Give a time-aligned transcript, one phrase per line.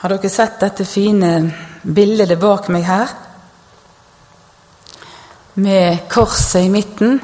[0.00, 1.28] Har dere sett dette fine
[1.82, 3.10] bildet bak meg her?
[5.60, 7.18] Med korset i midten,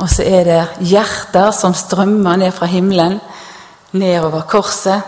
[0.00, 3.18] og så er det hjerter som strømmer ned fra himmelen,
[4.00, 5.04] nedover korset.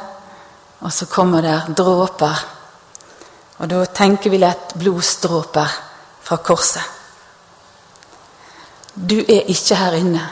[0.85, 2.45] Og så kommer det dråper.
[3.65, 5.81] Og da tenker vi lett blodsdråper
[6.29, 6.85] fra korset.
[8.93, 10.29] Du er ikke her inne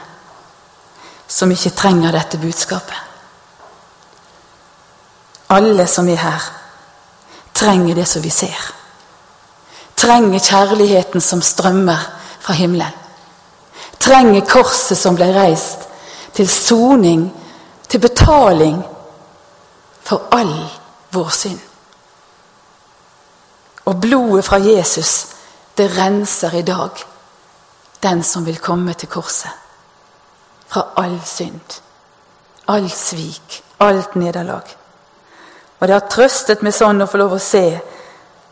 [1.25, 3.00] som ikke trenger dette budskapet.
[5.48, 6.55] Alle som er her,
[7.58, 8.71] trenger det som vi ser.
[9.99, 11.99] Trenger kjærligheten som strømmer
[12.40, 12.94] fra himmelen.
[13.99, 15.89] Trenger korset som ble reist
[16.36, 17.26] til soning,
[17.89, 18.79] til betaling
[20.07, 20.54] for all
[21.11, 21.61] vår synd.
[23.85, 25.27] Og blodet fra Jesus,
[25.79, 27.04] det renser i dag
[28.02, 29.50] den som vil komme til korset.
[30.68, 31.80] Fra all synd,
[32.69, 34.77] all svik, alt nederlag.
[35.78, 37.64] Og det har trøstet meg sånn å få lov å se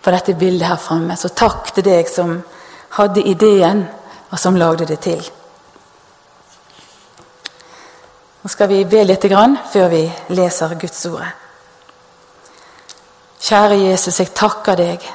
[0.02, 1.16] på dette bildet her framme.
[1.18, 2.36] Så takk til deg som
[2.96, 3.82] hadde ideen,
[4.30, 5.22] og som lagde det til.
[8.42, 11.26] Nå skal vi be litt grann før vi leser Guds ord.
[13.46, 15.06] Kjære Jesus, jeg takker deg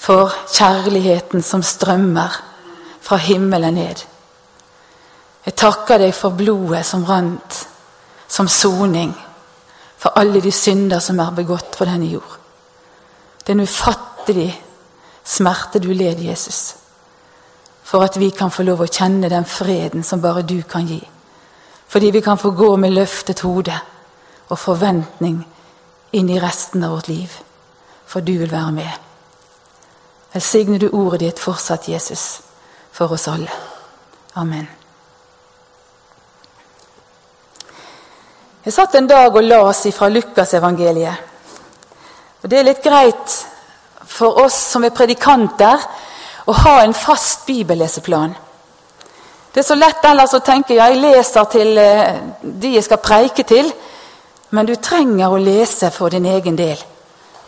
[0.00, 2.36] for kjærligheten som strømmer
[3.04, 4.04] fra himmelen ned.
[5.44, 7.60] Jeg takker deg for blodet som rant
[8.28, 9.12] som soning
[10.00, 12.38] for alle de synder som er begått på denne jord.
[13.40, 14.50] Det er en ufattelig
[15.24, 16.76] smerte du led, Jesus,
[17.84, 21.00] for at vi kan få lov å kjenne den freden som bare du kan gi.
[21.90, 23.76] Fordi vi kan få gå med løftet hode
[24.48, 25.40] og forventning
[26.12, 27.34] inn i resten av vårt liv.
[28.06, 28.92] For du vil være med.
[30.32, 32.42] Velsigne du ordet ditt fortsatt, Jesus,
[32.92, 33.50] for oss alle.
[34.38, 34.79] Amen.
[38.60, 41.14] Jeg satt en dag og las fra Lukasevangeliet.
[42.42, 43.36] Og Det er litt greit
[44.04, 45.80] for oss som er predikanter,
[46.44, 48.34] å ha en fast bibelleseplan.
[49.52, 53.00] Det er så lett ellers å tenke ja, jeg leser til eh, de jeg skal
[53.00, 53.70] preike til.
[54.50, 56.76] Men du trenger å lese for din egen del.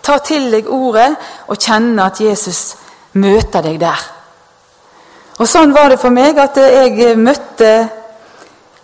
[0.03, 1.11] Ta til deg ordet
[1.49, 2.63] og kjenne at Jesus
[3.21, 4.09] møter deg der.
[5.41, 7.73] Og Sånn var det for meg at jeg møtte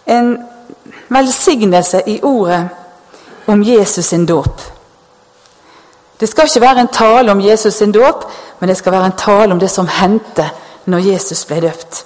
[0.08, 0.32] en
[1.08, 2.68] velsignelse i ordet
[3.46, 4.60] om Jesus sin dåp.
[6.20, 8.24] Det skal ikke være en tale om Jesus sin dåp,
[8.60, 10.50] men det skal være en tale om det som hendte
[10.84, 12.04] når Jesus ble døpt.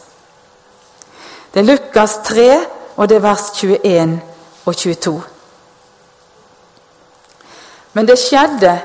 [1.54, 2.60] Det er Lukas 3,
[2.96, 4.20] og det er vers 21
[4.64, 5.22] og 22.
[7.92, 8.76] Men det skjedde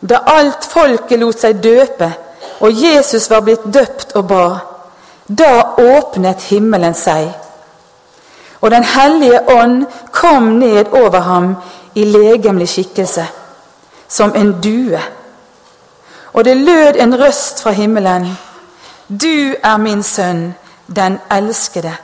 [0.00, 2.10] da alt folket lot seg døpe,
[2.60, 4.56] og Jesus var blitt døpt og bar.
[5.28, 7.28] Da åpnet himmelen seg
[8.60, 11.56] og Den hellige ånd kom ned over ham
[11.94, 13.26] i legemlig skikkelse,
[14.08, 15.00] som en due.
[16.32, 18.38] Og det lød en røst fra himmelen.
[19.08, 20.54] Du er min sønn,
[20.96, 21.96] den elskede.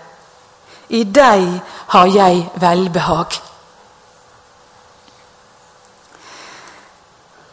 [0.88, 3.26] I deg har jeg velbehag.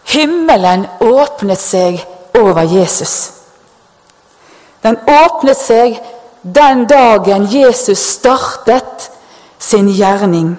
[0.03, 2.01] Himmelen åpnet seg
[2.35, 3.31] over Jesus.
[4.83, 5.99] Den åpnet seg
[6.41, 9.11] den dagen Jesus startet
[9.59, 10.57] sin gjerning.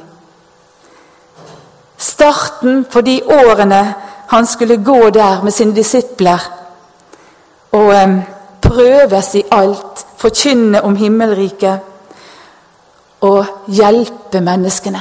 [1.96, 3.94] Starten på de årene
[4.28, 6.40] han skulle gå der med sine disipler
[7.72, 7.94] og
[8.62, 11.80] prøves i alt, forkynne om himmelriket
[13.20, 15.00] og hjelpe menneskene.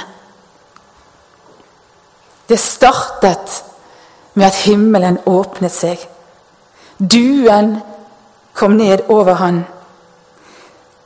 [2.49, 3.63] Det startet
[4.33, 6.01] med at himmelen åpnet seg.
[6.99, 7.77] Duen
[8.53, 9.63] kom ned over han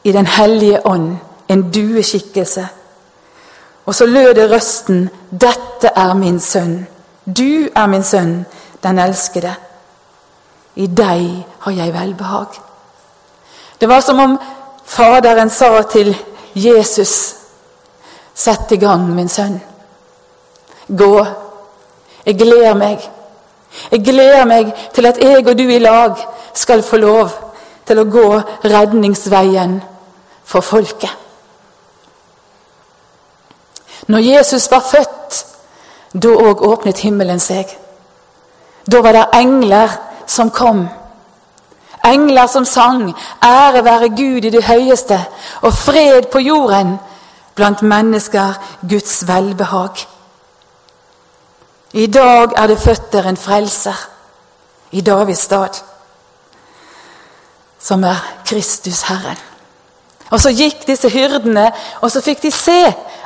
[0.06, 1.18] i Den hellige ånd,
[1.48, 2.68] en dueskikkelse.
[3.86, 6.88] Og så lød det røsten, 'Dette er min sønn.
[7.26, 8.46] Du er min sønn,
[8.84, 9.56] den elskede.
[10.76, 12.62] I deg har jeg velbehag.'
[13.82, 14.40] Det var som om
[14.86, 16.18] Faderen sa til
[16.56, 17.36] Jesus,
[18.36, 19.62] 'Sett i gang, min sønn.
[20.98, 21.26] Gå.
[22.26, 23.12] Jeg gleder meg.
[23.92, 26.14] Jeg gleder meg til at jeg og du i lag
[26.54, 27.30] skal få lov
[27.86, 29.82] til å gå redningsveien
[30.46, 31.10] for folket.
[34.08, 35.46] Når Jesus var født,
[36.24, 37.66] da òg åpnet himmelen seg.
[38.92, 39.98] Da var det engler
[40.28, 40.88] som kom.
[42.06, 45.26] Engler som sang 'Ære være Gud i det høyeste'
[45.62, 46.98] og 'fred på jorden'
[47.56, 48.54] blant mennesker
[48.90, 50.08] Guds velbehag.
[51.94, 54.10] I dag er det født der en frelser
[54.92, 55.70] i Davids stad,
[57.80, 58.16] som er
[58.46, 59.55] Kristus Herren.
[60.32, 61.70] Og så gikk disse hyrdene,
[62.02, 62.80] og så fikk de se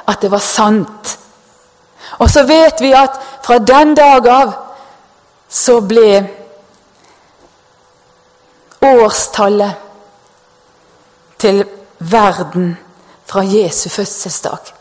[0.08, 1.18] at det var sant.
[2.20, 3.16] Og så vet vi at
[3.46, 4.54] fra den dag av
[5.50, 6.24] så ble
[8.86, 9.88] årstallet
[11.40, 11.64] til
[12.00, 12.78] verden
[13.26, 14.74] fra Jesu fødselsdag.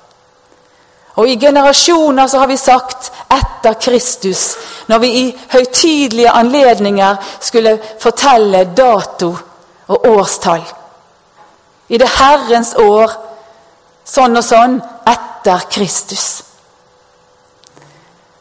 [1.18, 4.56] Og I generasjoner så har vi sagt 'etter Kristus'
[4.86, 9.36] når vi i høytidelige anledninger skulle fortelle dato
[9.88, 10.62] og årstall.
[11.88, 13.12] I det Herrens år
[14.04, 16.26] sånn og sånn etter Kristus.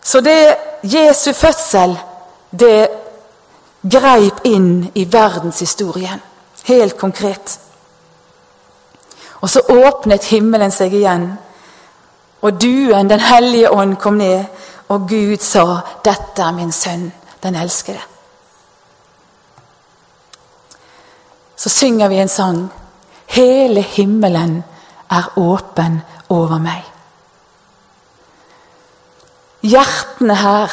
[0.04, 0.58] Så det
[0.88, 1.98] Jesu fødsel,
[2.52, 2.90] det
[3.82, 6.22] greip inn i verdenshistorien.
[6.68, 7.60] Helt konkret.
[9.42, 11.30] Og så åpnet himmelen seg igjen,
[12.42, 14.46] og duen, Den hellige ånd, kom ned,
[14.90, 17.12] og Gud sa, 'Dette er min sønn,
[17.44, 18.08] den elskede'.
[21.56, 22.72] Så synger vi en sang.
[23.28, 24.64] Hele himmelen
[25.12, 26.84] er åpen over meg.
[29.68, 30.72] Hjertene her,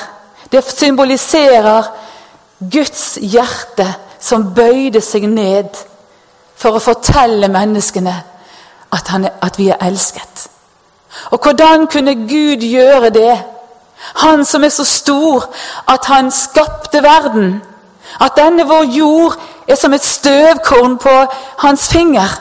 [0.53, 1.89] det symboliserer
[2.71, 3.87] Guds hjerte
[4.21, 5.75] som bøyde seg ned
[6.57, 8.15] for å fortelle menneskene
[8.95, 10.47] at, han, at vi er elsket.
[11.35, 13.35] Og hvordan kunne Gud gjøre det?
[14.23, 15.47] Han som er så stor
[15.89, 17.63] at han skapte verden.
[18.21, 19.37] At denne vår jord
[19.69, 21.15] er som et støvkorn på
[21.59, 22.41] hans finger.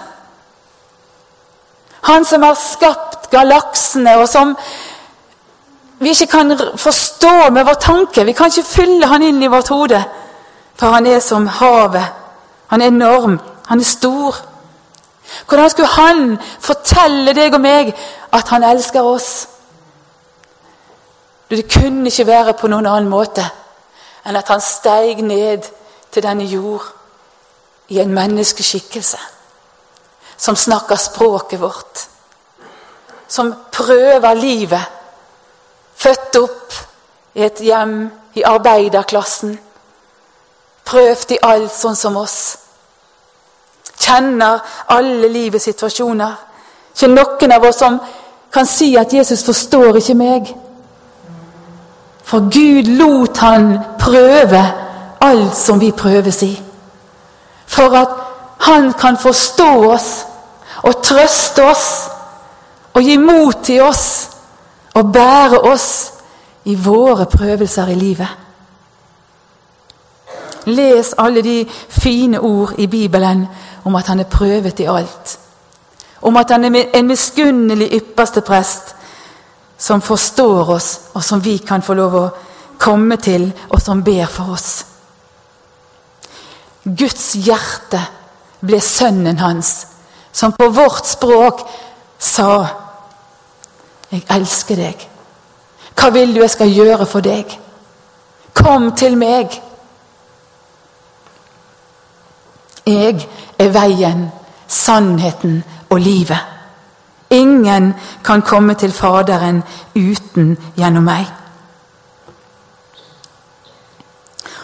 [2.03, 4.55] Han som har skapt galaksene, og som
[5.99, 8.25] vi ikke kan forstå med vår tanke.
[8.25, 10.03] Vi kan ikke fylle han inn i vårt hode.
[10.75, 12.03] For han er som havet.
[12.67, 13.39] Han er enorm.
[13.67, 14.35] Han er stor.
[15.47, 17.93] Hvordan skulle han fortelle deg og meg
[18.33, 19.47] at han elsker oss?
[21.49, 23.45] Det kunne ikke være på noen annen måte
[24.25, 25.69] enn at han steig ned
[26.11, 26.85] til denne jord
[27.89, 29.19] i en menneskeskikkelse.
[30.37, 32.07] Som snakker språket vårt.
[33.27, 34.99] Som prøver livet
[36.03, 36.73] Født opp
[37.37, 39.53] i et hjem i arbeiderklassen.
[40.83, 42.39] Prøvd i alt sånn som oss.
[44.03, 44.59] Kjenner
[44.91, 46.33] alle livets situasjoner.
[46.91, 48.01] Ikke noen av oss som
[48.51, 50.62] kan si at 'Jesus forstår ikke meg'.
[52.23, 54.63] For Gud lot han prøve
[55.21, 56.61] alt som vi prøves i.
[57.65, 58.09] For at
[58.59, 60.25] han kan forstå oss
[60.83, 61.87] og trøste oss
[62.93, 64.29] og gi mot til oss
[64.93, 66.13] og bære oss
[66.65, 68.27] i våre prøvelser i livet.
[70.65, 73.47] Les alle de fine ord i Bibelen
[73.83, 75.39] om at han er prøvet i alt.
[76.21, 78.95] Om at han er en miskunnelig ypperste prest
[79.83, 82.27] som forstår oss, og som vi kan få lov å
[82.80, 84.85] komme til, og som ber for oss.
[86.83, 88.00] Guds hjerte
[88.63, 89.74] ble sønnen hans,
[90.31, 91.65] som på vårt språk
[92.19, 92.68] sa
[94.12, 95.07] 'Jeg elsker deg'.
[95.95, 97.59] Hva vil du jeg skal gjøre for deg?
[98.53, 99.62] Kom til meg.
[102.86, 103.27] Jeg
[103.59, 104.31] er veien,
[104.68, 106.52] sannheten og livet.
[107.33, 107.94] Ingen
[108.24, 109.63] kan komme til Faderen
[109.95, 111.25] uten gjennom meg.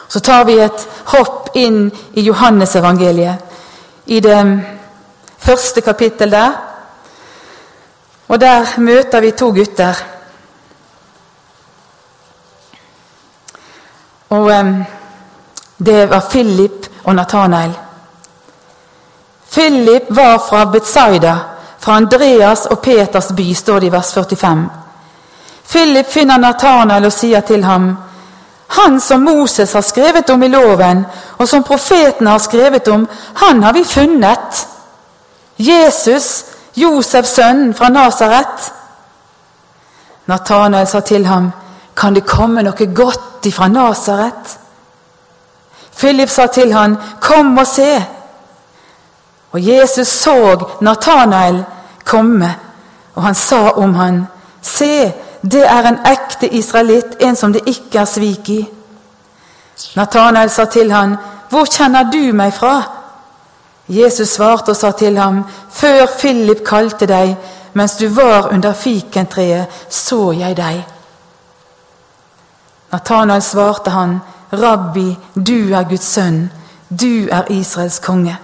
[0.10, 3.36] Så tar vi et hopp inn i Johannesevangeliet,
[4.06, 4.42] i det
[5.38, 6.56] første kapittel der.
[8.30, 10.02] Og der møter vi to gutter.
[14.30, 14.52] Og
[15.78, 17.78] det var Philip og Nathanael.
[19.52, 21.36] Philip var fra Betzaida,
[21.80, 24.70] fra Andreas og Peters by, står det i vers 45.
[25.70, 27.98] Philip finner Nathanael og sier til ham,
[28.70, 31.06] Han som Moses har skrevet om i loven,
[31.38, 34.68] og som profetene har skrevet om, han har vi funnet.
[35.58, 36.46] Jesus,
[36.76, 38.74] Josefs sønn fra Nasaret.
[40.26, 41.52] Nathanael sa til ham,
[41.96, 44.58] Kan det komme noe godt ifra Nasaret?
[45.98, 48.06] Philip sa til ham, Kom og se.
[49.52, 51.64] Og Jesus så Nathanael
[52.06, 52.56] komme,
[53.16, 54.28] og han sa om han,
[54.62, 58.60] Se, det er en ekte israelitt, en som det ikke er svik i.
[59.96, 61.18] Nathanael sa til han,
[61.50, 62.82] Hvor kjenner du meg fra?
[63.90, 67.38] Jesus svarte og sa til ham, Før Philip kalte deg,
[67.74, 70.84] mens du var under fikentreet, så jeg deg.
[72.92, 74.20] Nathanael svarte han,
[74.54, 76.50] Rabbi, du er Guds sønn,
[76.90, 78.38] du er Israels konge.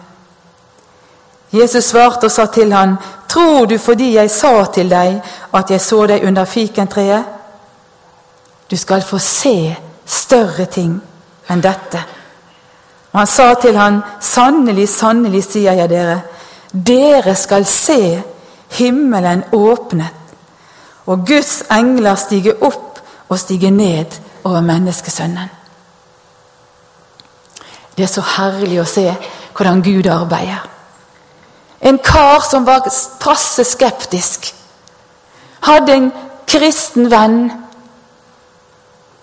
[1.51, 2.97] Jesus svarte og sa til han,
[3.29, 5.17] Tror du fordi jeg sa til deg
[5.53, 7.23] at jeg så deg under fikentreet?
[8.71, 9.75] Du skal få se
[10.05, 10.93] større ting
[11.49, 12.03] enn dette.
[13.11, 16.21] Og han sa til han, Sannelig, sannelig, sier jeg dere,
[16.71, 18.21] dere skal se
[18.77, 20.23] himmelen åpnet,
[21.05, 22.99] og Guds engler stige opp
[23.29, 25.49] og stige ned over menneskesønnen.
[27.97, 29.07] Det er så herlig å se
[29.55, 30.74] hvordan Gud arbeider.
[31.85, 32.87] En kar som var
[33.21, 34.49] passe skeptisk,
[35.65, 36.11] hadde en
[36.49, 37.51] kristen venn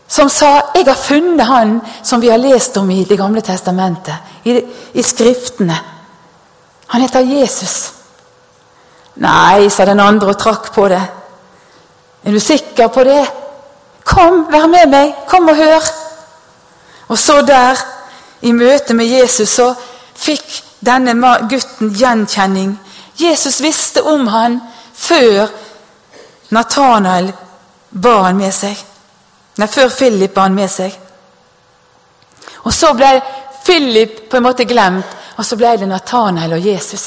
[0.09, 4.23] som sa 'Jeg har funnet han som vi har lest om i Det gamle testamentet',
[4.45, 4.63] i,
[4.95, 5.79] i Skriftene.
[6.87, 7.93] Han heter Jesus.
[9.15, 11.03] Nei, sa den andre og trakk på det.
[12.25, 13.27] Er du sikker på det?
[14.05, 15.15] Kom, vær med meg.
[15.27, 15.83] Kom og hør.
[17.09, 17.79] Og så der,
[18.43, 19.75] i møte med Jesus, så
[20.15, 21.15] fikk denne
[21.49, 22.75] gutten gjenkjenning.
[23.17, 24.61] Jesus visste om han
[24.95, 25.49] før
[26.53, 27.33] Nathanael
[27.91, 28.77] ba han med seg.
[29.59, 30.95] Nei, før Philip ba han med seg.
[32.65, 33.11] Og så ble
[33.65, 37.07] Philip på en måte glemt, og så ble det Nathanael og Jesus.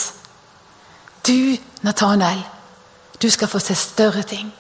[1.26, 2.44] Du, Nathanael,
[3.22, 4.54] du skal få se større ting.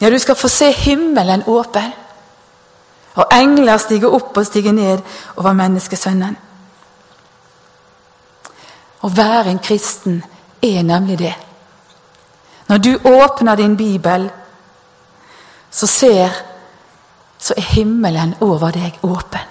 [0.00, 1.92] Ja, du skal få se himmelen åpen.
[3.18, 5.00] Og engler stiger opp og stiger ned
[5.36, 6.36] over menneskesønnen.
[9.02, 10.22] Å være en kristen
[10.62, 11.34] er nemlig det.
[12.68, 14.28] Når du åpner din bibel,
[15.70, 16.44] så ser
[17.38, 19.46] så er himmelen over deg åpen.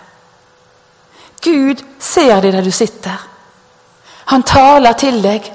[1.44, 3.22] Gud ser deg der du sitter.
[4.28, 5.46] Han taler til deg.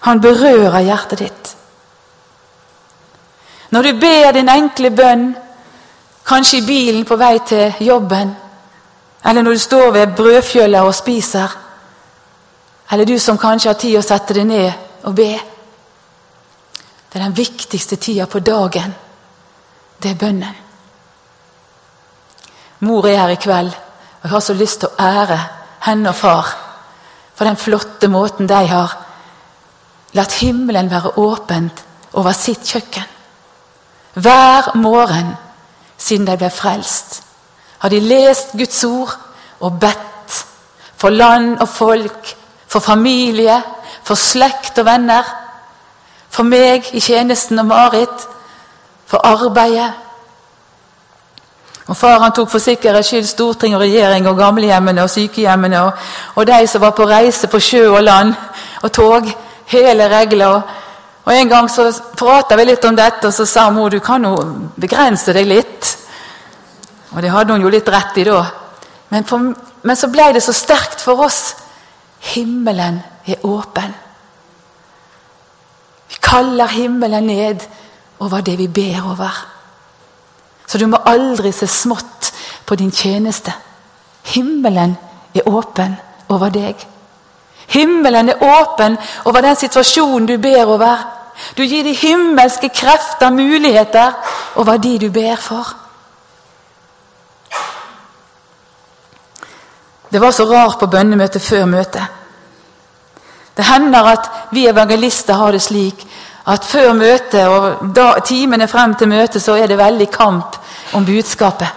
[0.00, 1.52] Han berører hjertet ditt.
[3.70, 5.28] Når du ber din enkle bønn,
[6.26, 8.34] kanskje i bilen på vei til jobben,
[9.26, 11.56] eller når du står ved brødfjøla og spiser,
[12.90, 15.32] eller du som kanskje har tid å sette deg ned og be
[17.06, 18.92] Det er den viktigste tida på dagen.
[20.02, 20.56] Det er bønnen.
[22.80, 25.38] Mor er her i kveld, og jeg har så lyst til å ære
[25.86, 26.50] henne og far
[27.36, 28.94] for den flotte måten de har
[30.16, 31.82] latt himmelen være åpent
[32.16, 33.04] over sitt kjøkken.
[34.14, 35.34] Hver morgen
[35.98, 37.22] siden de ble frelst,
[37.78, 39.12] har de lest Guds ord
[39.60, 40.38] og bedt
[40.96, 42.32] for land og folk
[42.76, 43.62] for familie,
[44.04, 45.24] for slekt og venner.
[46.28, 48.26] For meg i tjenesten og Marit.
[49.06, 49.92] For arbeidet.
[51.86, 55.92] Og Far han tok for sikkerhets skyld storting og regjering og gamlehjemmene og sykehjemmene og,
[56.34, 58.32] og de som var på reise på sjø og land
[58.82, 59.28] og tog.
[59.70, 60.46] Hele regler.
[60.46, 60.62] Og,
[61.24, 64.24] og En gang så prata vi litt om dette, og så sa mor du kan
[64.24, 64.34] jo
[64.76, 65.92] begrense deg litt.
[67.14, 68.42] Og det hadde hun jo litt rett i da.
[69.08, 71.54] Men, for, men så ble det så sterkt for oss
[72.34, 73.94] Himmelen er åpen.
[76.08, 77.60] Vi kaller himmelen ned
[78.18, 79.46] over det vi ber over.
[80.66, 82.32] Så du må aldri se smått
[82.66, 83.52] på din tjeneste.
[84.22, 84.96] Himmelen
[85.34, 85.96] er åpen
[86.28, 86.74] over deg.
[87.66, 91.06] Himmelen er åpen over den situasjonen du ber over.
[91.56, 94.12] Du gir de himmelske krefter muligheter
[94.56, 95.74] over de du ber for.
[100.12, 102.15] Det var så rart på bønnemøtet før møtet.
[103.56, 106.04] Det hender at vi evangelister har det slik
[106.46, 110.58] at før møtet og da, timene frem til møtet så er det veldig kamp
[110.94, 111.68] om budskapet.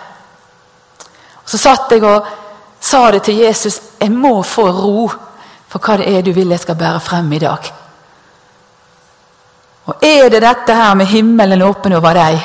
[1.46, 2.28] Så satt jeg og
[2.80, 5.10] sa det til Jesus jeg må få ro
[5.70, 7.74] for hva det er du vil jeg skal bære frem i dag.
[9.90, 12.40] Og Er det dette her med himmelen åpen over deg,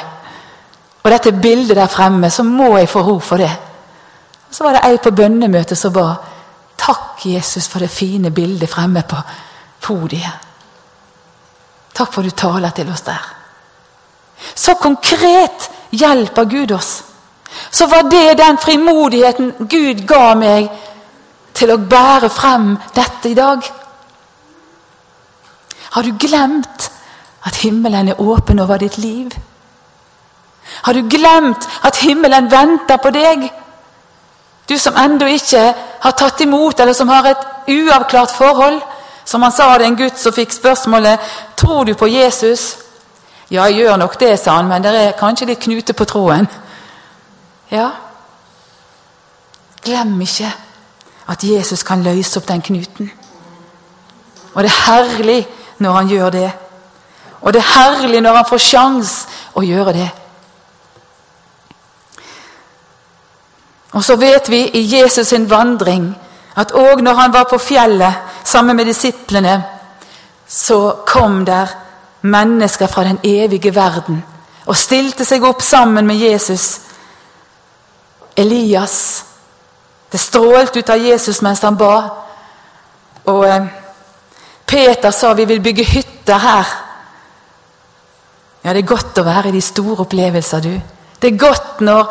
[1.02, 3.50] og dette bildet der fremme, så må jeg få ro for det.
[4.50, 6.14] Så var det ei på bønnemøtet som ba
[6.84, 9.16] Takk, Jesus, for det fine bildet fremme på
[9.80, 10.42] podiet.
[11.94, 13.22] Takk for du taler til oss der.
[14.54, 17.04] Så konkret hjelper Gud oss.
[17.70, 20.68] Så var det den frimodigheten Gud ga meg
[21.54, 23.62] til å bære frem dette i dag.
[25.94, 26.90] Har du glemt
[27.46, 29.30] at himmelen er åpen over ditt liv?
[30.82, 33.46] Har du glemt at himmelen venter på deg?
[34.68, 38.80] Du som ennå ikke har tatt imot, eller som har et uavklart forhold.
[39.24, 41.18] Som han sa det en gutt som fikk spørsmålet
[41.56, 42.76] 'Tror du på Jesus?'
[43.50, 46.46] 'Ja, jeg gjør nok det', sa han, 'men det er kanskje litt knute på tråden'.
[47.70, 47.90] Ja,
[49.84, 50.52] glem ikke
[51.28, 53.10] at Jesus kan løse opp den knuten.
[54.54, 55.46] Og det er herlig
[55.78, 56.52] når han gjør det.
[57.40, 60.10] Og det er herlig når han får sjans å gjøre det.
[63.94, 66.10] Og så vet vi i Jesus' sin vandring
[66.56, 69.62] at òg når han var på fjellet sammen med disiplene,
[70.48, 71.70] så kom der
[72.22, 74.22] mennesker fra den evige verden
[74.66, 76.80] og stilte seg opp sammen med Jesus.
[78.36, 79.24] Elias.
[80.12, 81.94] Det strålte ut av Jesus mens han ba.
[83.30, 83.66] Og eh,
[84.66, 86.72] Peter sa vi vil bygge hytter her.
[88.64, 90.72] Ja, det er godt å være i de store opplevelser, du.
[91.20, 92.08] Det er godt når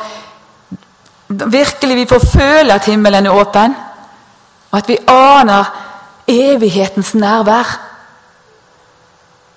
[1.39, 3.75] virkelig vi får føle at himmelen er åpen,
[4.71, 5.69] og at vi aner
[6.27, 7.79] evighetens nærvær.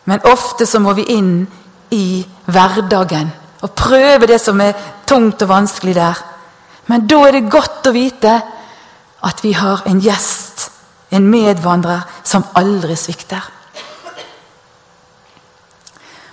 [0.05, 1.47] Men ofte så må vi inn
[1.91, 6.23] i hverdagen og prøve det som er tungt og vanskelig der.
[6.87, 8.37] Men da er det godt å vite
[9.27, 10.69] at vi har en gjest,
[11.11, 13.43] en medvandrer, som aldri svikter.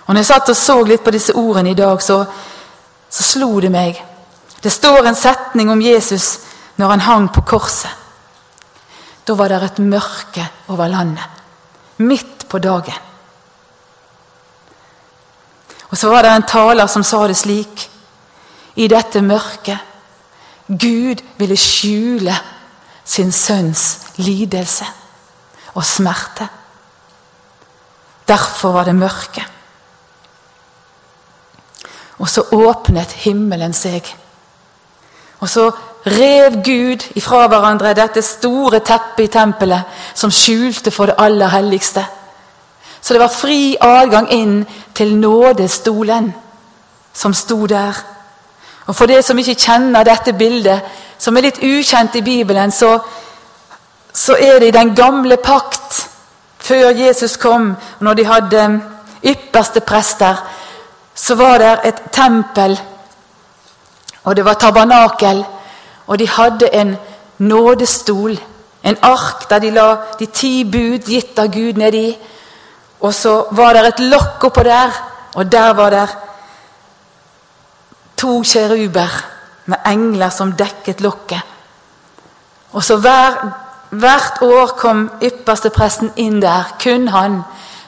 [0.04, 2.20] Og når jeg satt og så litt på disse ordene i dag, så,
[3.08, 3.98] så slo det meg.
[4.64, 6.38] Det står en setning om Jesus
[6.80, 7.90] når han hang på korset.
[9.24, 11.42] Da var det et mørke over landet.
[12.00, 12.96] Midt på dagen.
[15.90, 17.84] Og så var det en taler som sa det slik
[18.74, 19.78] I dette mørket
[20.66, 22.34] Gud ville skjule
[23.04, 24.86] sin sønns lidelse
[25.74, 26.48] og smerte.
[28.28, 29.44] Derfor var det mørke.
[32.18, 34.08] Og så åpnet himmelen seg.
[35.44, 35.66] Og så
[36.06, 42.04] rev Gud ifra hverandre dette store teppet i tempelet som skjulte for det aller helligste.
[43.00, 44.54] Så det var fri adgang inn
[44.96, 46.30] til nådestolen
[47.12, 47.98] som sto der.
[48.86, 50.80] Og For det som ikke kjenner dette bildet,
[51.18, 52.96] som er litt ukjent i Bibelen, så,
[54.12, 56.08] så er det i den gamle pakt,
[56.58, 58.64] før Jesus kom, når de hadde
[59.24, 60.40] ypperste prester,
[61.14, 62.80] så var det et tempel,
[64.24, 65.44] og det var tabernakel,
[66.06, 66.96] og de hadde en
[67.38, 68.38] nådestol,
[68.84, 72.16] en ark der de la de ti bud gitt av Gud nedi.
[73.00, 74.92] Og så var det et lokk oppå der,
[75.34, 76.08] og der var det
[78.16, 79.24] to kjeruber
[79.66, 81.40] med engler som dekket lokket.
[82.72, 83.52] Og så hver,
[83.94, 87.42] Hvert år kom ypperste presten inn der, kun han,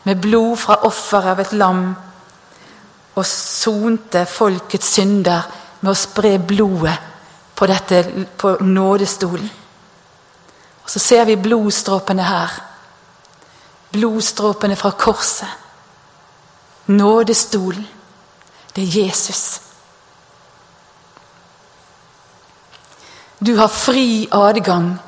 [0.04, 1.80] med blod fra offeret av et lam
[3.16, 5.48] og sonte folkets synder
[5.80, 6.96] med å spre blodet
[7.54, 9.50] på, dette, på nådestolen.
[10.84, 12.50] Og Så ser vi blodstråpene her.
[13.92, 15.48] Blodstråpene fra korset.
[16.86, 17.86] Nådestolen.
[18.74, 19.60] Det er Jesus.
[23.38, 24.98] Du har fri adgang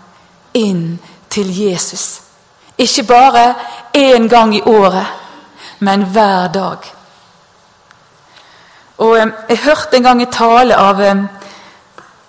[0.55, 0.99] inn
[1.31, 2.21] til Jesus.
[2.79, 3.55] Ikke bare
[3.95, 5.07] én gang i året,
[5.79, 6.98] men hver dag.
[8.99, 9.17] Og
[9.49, 11.01] Jeg hørte en gang en tale av,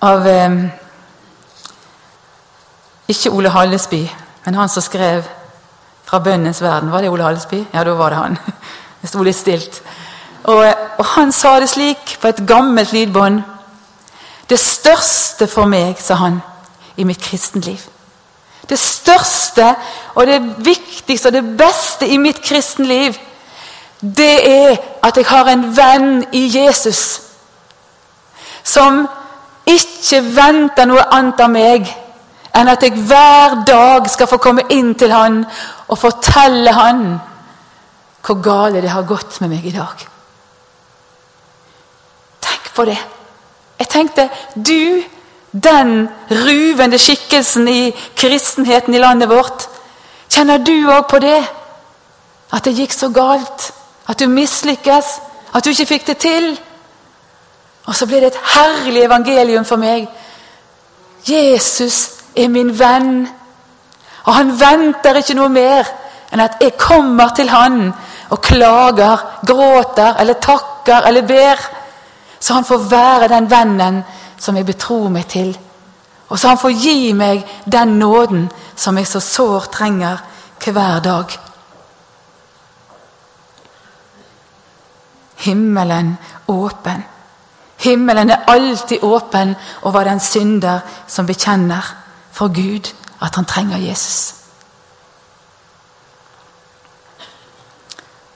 [0.01, 0.27] av
[3.07, 4.09] Ikke Ole Hallesby,
[4.45, 5.23] men han som skrev
[6.09, 6.91] 'Fra bønnens verden'.
[6.91, 7.65] Var det Ole Hallesby?
[7.73, 8.37] Ja, da var det han.
[9.01, 9.81] Det sto litt stilt.
[10.43, 10.65] Og,
[10.97, 13.41] og han sa det slik på et gammelt lydbånd.
[14.49, 16.41] Det største for meg, sa han,
[16.97, 17.79] i mitt kristenliv.
[18.69, 19.75] Det største
[20.15, 23.17] og det viktigste og det beste i mitt kristenliv
[24.01, 27.21] det er at jeg har en venn i Jesus
[28.63, 29.01] som
[29.67, 31.89] ikke venter noe annet av meg
[32.55, 35.41] enn at jeg hver dag skal få komme inn til han
[35.87, 37.03] og fortelle han
[38.25, 40.01] hvor gale det har gått med meg i dag.
[42.43, 42.97] Tenk på det.
[43.79, 45.01] Jeg tenkte du,
[45.49, 49.65] den ruvende skikkelsen i kristenheten i landet vårt,
[50.29, 51.39] kjenner du òg på det?
[52.53, 53.71] At det gikk så galt?
[54.09, 55.05] At du mislykkes,
[55.53, 56.59] at du ikke fikk det til.
[57.85, 60.07] Og så blir det et herlig evangelium for meg.
[61.29, 63.27] Jesus er min venn.
[64.23, 65.87] Og han venter ikke noe mer
[66.29, 67.89] enn at jeg kommer til han
[68.29, 71.63] og klager, gråter eller takker eller ber.
[72.39, 74.03] Så han får være den vennen
[74.37, 75.57] som jeg betror meg til.
[76.29, 80.21] Og så han får gi meg den nåden som jeg så sårt trenger
[80.65, 81.48] hver dag.
[85.39, 87.03] Himmelen åpen.
[87.77, 91.95] Himmelen er alltid åpen over den synder som bekjenner
[92.31, 94.35] for Gud at han trenger Jesus.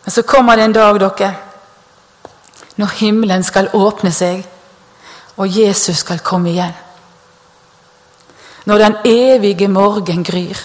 [0.04, 1.34] Men så kommer det en dag, dere,
[2.76, 4.44] når himmelen skal åpne seg,
[5.38, 6.74] og Jesus skal komme igjen.
[8.66, 10.60] Når den evige morgen gryr.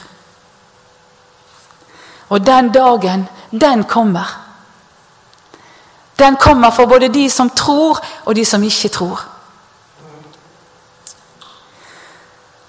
[2.29, 4.48] Og den dagen, den kommer.
[6.19, 9.25] Den kommer for både de som tror, og de som ikke tror.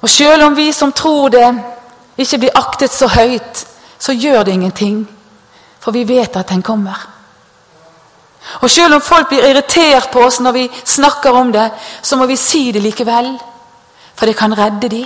[0.01, 1.47] Og selv om vi som tror det,
[2.17, 3.65] ikke blir aktet så høyt,
[3.99, 5.07] så gjør det ingenting.
[5.79, 7.07] For vi vet at den kommer.
[8.61, 11.69] Og selv om folk blir irritert på oss når vi snakker om det,
[12.01, 13.33] så må vi si det likevel.
[14.15, 15.03] For det kan redde de.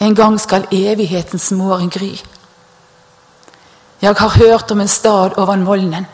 [0.00, 2.16] En gang skal evighetens morgen gry.
[4.04, 6.06] Jeg har hørt om en stad ovan molnen,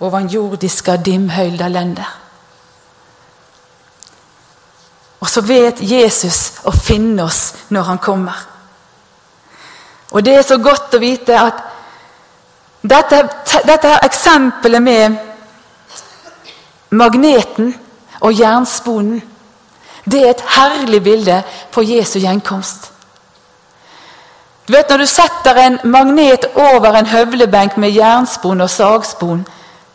[0.00, 2.04] ovan jordiska dimhøylda lende.
[5.20, 8.42] Og så vet Jesus å finne oss når han kommer.
[10.10, 11.64] Og det er så godt å vite at
[12.84, 13.22] dette,
[13.64, 15.16] dette eksempelet med
[16.90, 17.72] magneten
[18.20, 19.24] og jernsponen,
[20.04, 21.40] det er et herlig bilde
[21.72, 22.97] på Jesu gjenkomst.
[24.68, 29.46] Du vet Når du setter en magnet over en høvlebenk med jernspon og sagspon,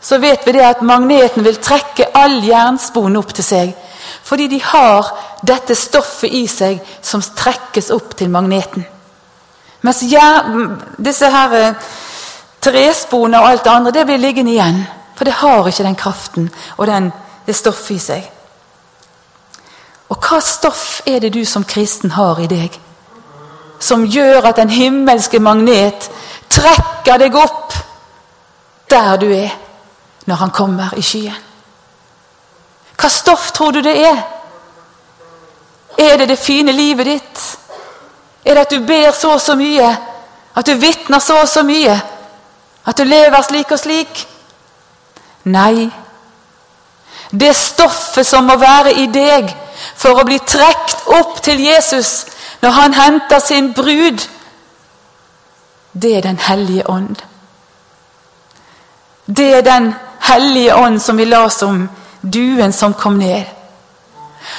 [0.02, 3.76] så vet vi det at magneten vil trekke all jernspon opp til seg.
[4.24, 5.12] Fordi de har
[5.46, 8.86] dette stoffet i seg som trekkes opp til magneten.
[9.86, 11.74] Mens jern, disse her eh,
[12.66, 14.86] og alt det andre det blir liggende igjen.
[15.16, 17.12] For det har ikke den kraften og den,
[17.46, 18.32] det stoffet i seg.
[20.10, 22.80] Og hva stoff er det du som kristen har i deg?
[23.84, 26.08] Som gjør at den himmelske magnet
[26.54, 27.76] trekker deg opp
[28.94, 29.52] der du er,
[30.26, 31.42] når han kommer i skyen.
[32.96, 34.22] Hva stoff tror du det er?
[36.00, 37.42] Er det det fine livet ditt?
[38.46, 39.90] Er det at du ber så og så mye?
[40.56, 41.96] At du vitner så og så mye?
[42.86, 44.28] At du lever slik og slik?
[45.44, 45.90] Nei.
[47.32, 49.50] Det stoffet som må være i deg
[49.96, 52.26] for å bli trukket opp til Jesus
[52.64, 54.30] når han henter sin brud,
[55.94, 57.16] det er Den hellige ånd.
[59.28, 61.90] Det er Den hellige ånd som vi las om,
[62.34, 63.44] duen som kom ned.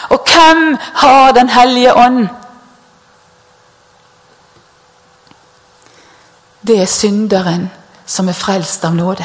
[0.08, 2.28] Og hvem har Den hellige ånd?
[6.66, 7.70] Det er synderen
[8.06, 9.24] som er frelst av nåde.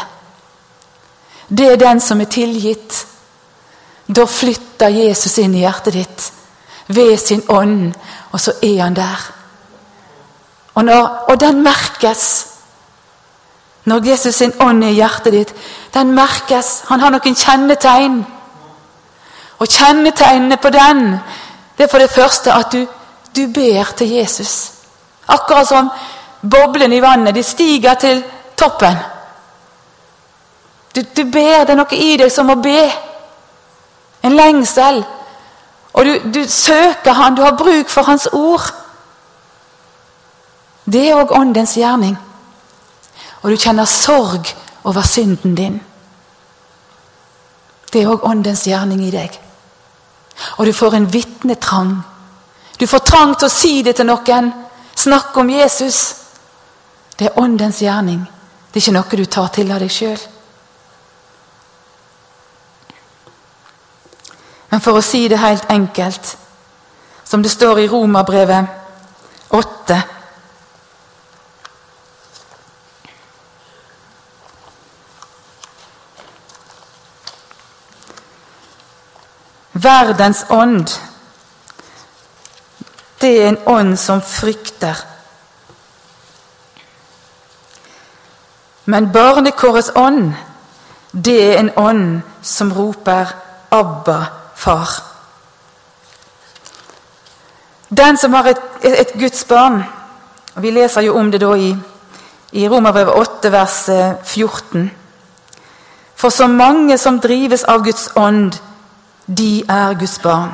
[1.49, 3.05] Det er den som er tilgitt.
[4.07, 6.31] Da flytter Jesus inn i hjertet ditt
[6.89, 7.93] ved sin ånd,
[8.31, 9.31] og så er han der.
[10.75, 12.49] Og, når, og den merkes
[13.89, 15.53] når Jesus sin ånd er i hjertet ditt.
[15.93, 16.83] Den merkes.
[16.89, 18.19] Han har noen kjennetegn.
[19.59, 21.15] Og kjennetegnene på den,
[21.77, 22.85] det er for det første at du,
[23.35, 24.71] du ber til Jesus.
[25.27, 25.89] Akkurat som
[26.41, 27.35] boblene i vannet.
[27.35, 28.23] De stiger til
[28.57, 28.97] toppen.
[30.95, 31.65] Du, du, ber.
[31.65, 32.83] Det er noe i deg som må be.
[34.23, 35.03] En lengsel.
[35.93, 37.35] Og du, du søker Han.
[37.35, 38.73] Du har bruk for Hans ord.
[40.85, 42.17] Det er òg åndens gjerning.
[43.41, 44.49] Og du kjenner sorg
[44.83, 45.79] over synden din.
[47.93, 49.39] Det er òg åndens gjerning i deg.
[50.57, 51.93] Og du får en vitnetrang.
[52.79, 54.51] Du får trang til å si det til noen.
[54.95, 56.15] Snakke om Jesus.
[57.19, 58.21] Det er åndens gjerning.
[58.71, 60.19] Det er ikke noe du tar til av deg sjøl.
[64.69, 66.37] Men for å si det helt enkelt,
[67.23, 68.65] som det står i Romerbrevet
[69.49, 70.01] 8
[79.79, 80.89] Verdens ånd,
[83.21, 84.97] det er en ånd som frykter.
[88.85, 90.33] Men barnekårets ånd,
[91.11, 93.31] det er en ånd som roper
[93.71, 95.03] 'Abba, far'.
[97.89, 99.83] Den som har et, et Guds barn
[100.55, 101.75] og Vi leser jo om det da i,
[102.51, 103.89] i Romerbrevet 8, vers
[104.23, 104.81] 14.
[104.81, 104.89] Eh,
[106.15, 108.57] For så mange som drives av Guds ånd,
[109.27, 110.51] de er Guds barn.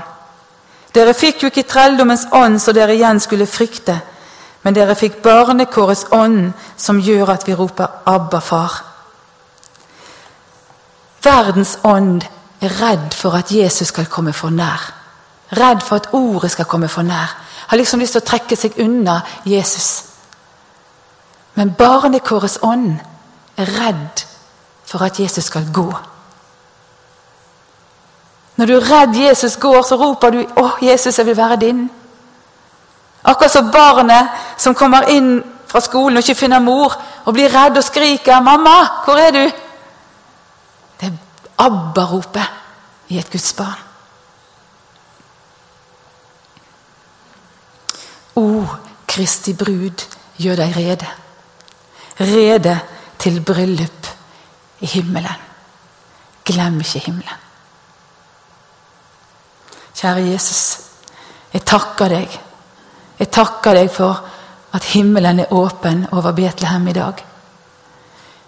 [0.94, 3.98] Dere fikk jo ikke trelldommens ånd så dere igjen skulle frykte.
[4.62, 8.84] Men dere fikk barnekårets ånd, som gjør at vi roper 'Abba, far'.
[11.24, 12.22] Verdens ånd
[12.62, 14.94] er redd for at Jesus skal komme for nær.
[15.52, 17.38] Redd for at ordet skal komme for nær.
[17.68, 20.04] Har liksom lyst til å trekke seg unna Jesus.
[21.56, 22.98] Men barnekårets ånd
[23.58, 24.26] er redd
[24.86, 25.88] for at Jesus skal gå.
[28.56, 31.90] Når du er redd Jesus går, så roper du 'Å, Jesus, jeg vil være din'.
[33.24, 36.94] Akkurat som barnet som kommer inn fra skolen og ikke finner mor,
[37.26, 39.65] og blir redd og skriker 'Mamma, hvor er du?'
[41.58, 43.82] ABBA-ropet i et Guds barn.
[48.36, 48.66] O
[49.08, 50.04] Kristi brud,
[50.38, 51.12] gjør deg rede.
[52.20, 52.80] Rede
[53.20, 54.10] til bryllup
[54.84, 55.46] i himmelen.
[56.46, 57.44] Glem ikke himmelen.
[59.96, 60.64] Kjære Jesus,
[61.54, 62.42] jeg takker deg
[63.20, 64.20] jeg takker deg for
[64.76, 67.22] at himmelen er åpen over Betlehem i dag.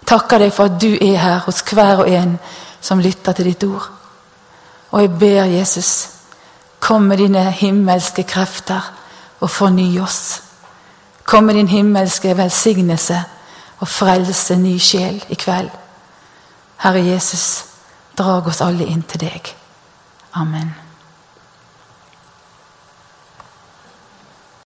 [0.01, 2.37] Jeg takker deg for at du er her hos hver og en
[2.88, 3.89] som lytter til ditt ord.
[4.91, 6.10] Og jeg ber Jesus,
[6.80, 8.93] kom med dine himmelske krefter
[9.39, 10.41] og forny oss.
[11.28, 13.19] Kom med din himmelske velsignelse
[13.80, 15.69] og frelse ny sjel i kveld.
[16.78, 17.65] Herre Jesus,
[18.17, 19.56] drag oss alle inn til deg.
[20.34, 20.87] Amen.